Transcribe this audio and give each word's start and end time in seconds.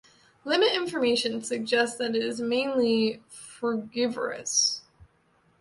Limit 0.45 0.73
information 0.73 1.43
suggests 1.43 1.95
that 1.99 2.15
it 2.15 2.23
is 2.23 2.41
mainly 2.41 3.21
frugivorous. 3.29 4.81